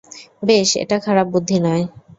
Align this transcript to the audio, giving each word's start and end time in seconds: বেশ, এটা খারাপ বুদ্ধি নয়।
বেশ, 0.43 0.69
এটা 0.83 0.97
খারাপ 1.05 1.27
বুদ্ধি 1.33 1.57
নয়। 1.59 1.83